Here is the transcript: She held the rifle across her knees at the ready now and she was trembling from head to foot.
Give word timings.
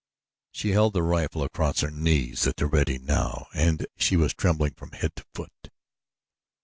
She 0.51 0.71
held 0.71 0.93
the 0.93 1.03
rifle 1.03 1.43
across 1.43 1.81
her 1.81 1.91
knees 1.91 2.47
at 2.47 2.55
the 2.55 2.65
ready 2.65 2.97
now 2.97 3.45
and 3.53 3.85
she 3.97 4.15
was 4.15 4.33
trembling 4.33 4.73
from 4.73 4.93
head 4.93 5.13
to 5.15 5.25
foot. 5.35 5.69